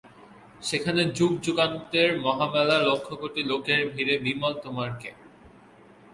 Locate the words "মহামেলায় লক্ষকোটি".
2.19-3.41